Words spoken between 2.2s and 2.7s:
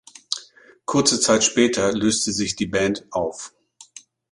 sich die